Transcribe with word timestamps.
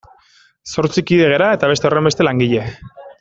Zortzi 0.75 1.03
kide 1.11 1.27
gara 1.33 1.51
eta 1.59 1.69
beste 1.75 1.89
horrenbeste 1.91 2.27
langile. 2.29 2.65